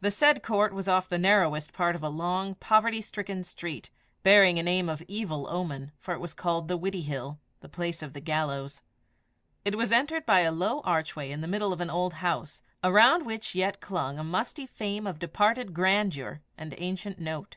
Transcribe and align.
The 0.00 0.12
said 0.12 0.44
court 0.44 0.72
was 0.72 0.86
off 0.86 1.08
the 1.08 1.18
narrowest 1.18 1.72
part 1.72 1.96
of 1.96 2.04
a 2.04 2.08
long, 2.08 2.54
poverty 2.54 3.00
stricken 3.00 3.42
street, 3.42 3.90
bearing 4.22 4.60
a 4.60 4.62
name 4.62 4.88
of 4.88 5.02
evil 5.08 5.48
omen, 5.48 5.90
for 5.98 6.14
it 6.14 6.20
was 6.20 6.34
called 6.34 6.68
the 6.68 6.78
Widdiehill 6.78 7.36
the 7.58 7.68
place 7.68 8.00
of 8.00 8.12
the 8.12 8.20
gallows. 8.20 8.82
It 9.64 9.74
was 9.74 9.90
entered 9.90 10.24
by 10.24 10.42
a 10.42 10.52
low 10.52 10.82
archway 10.82 11.32
in 11.32 11.40
the 11.40 11.48
middle 11.48 11.72
of 11.72 11.80
an 11.80 11.90
old 11.90 12.12
house, 12.22 12.62
around 12.84 13.26
which 13.26 13.56
yet 13.56 13.80
clung 13.80 14.20
a 14.20 14.22
musty 14.22 14.66
fame 14.66 15.04
of 15.04 15.18
departed 15.18 15.74
grandeur 15.74 16.42
and 16.56 16.72
ancient 16.78 17.18
note. 17.18 17.56